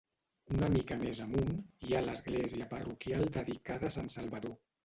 [0.53, 1.51] Una mica més amunt,
[1.87, 4.61] hi ha l'església parroquial dedicada a sant Salvador.